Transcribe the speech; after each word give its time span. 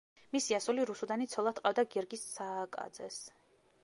მისი 0.35 0.55
ასული 0.57 0.85
რუსუდანი 0.89 1.27
ცოლად 1.33 1.61
ჰყავდა 1.61 1.85
გიორგი 1.91 2.19
სააკაძეს. 2.21 3.19